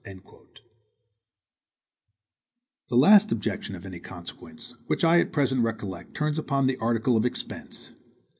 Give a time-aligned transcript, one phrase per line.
[0.03, 0.41] "(4)
[2.89, 7.15] The last objection of any consequence, which I at present recollect, turns upon the article
[7.15, 7.93] of expense.